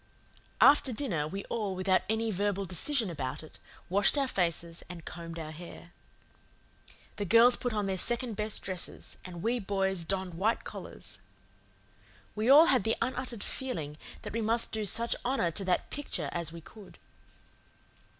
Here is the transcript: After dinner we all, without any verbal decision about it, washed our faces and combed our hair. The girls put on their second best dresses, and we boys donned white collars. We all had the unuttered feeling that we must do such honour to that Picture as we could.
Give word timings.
After 0.59 0.91
dinner 0.91 1.27
we 1.27 1.43
all, 1.45 1.75
without 1.75 2.01
any 2.09 2.31
verbal 2.31 2.65
decision 2.65 3.11
about 3.11 3.43
it, 3.43 3.59
washed 3.87 4.17
our 4.17 4.27
faces 4.27 4.81
and 4.89 5.05
combed 5.05 5.37
our 5.37 5.51
hair. 5.51 5.91
The 7.17 7.25
girls 7.25 7.55
put 7.55 7.71
on 7.71 7.85
their 7.85 7.99
second 7.99 8.33
best 8.33 8.63
dresses, 8.63 9.17
and 9.23 9.43
we 9.43 9.59
boys 9.59 10.03
donned 10.03 10.33
white 10.33 10.63
collars. 10.63 11.19
We 12.33 12.49
all 12.49 12.65
had 12.65 12.83
the 12.83 12.95
unuttered 12.99 13.43
feeling 13.43 13.95
that 14.23 14.33
we 14.33 14.41
must 14.41 14.71
do 14.71 14.87
such 14.87 15.15
honour 15.23 15.51
to 15.51 15.63
that 15.65 15.91
Picture 15.91 16.29
as 16.31 16.51
we 16.51 16.61
could. 16.61 16.97